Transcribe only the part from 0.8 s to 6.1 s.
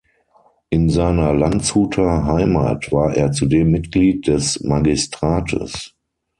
seiner Landshuter Heimat war er zudem Mitglied des Magistrates.